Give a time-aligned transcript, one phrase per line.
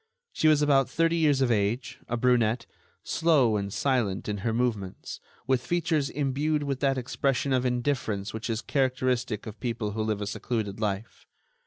[0.33, 2.65] She was about thirty years of age, a brunette,
[3.03, 8.49] slow and silent in her movements, with features imbued with that expression of indifference which
[8.49, 11.27] is characteristic of people who live a secluded life.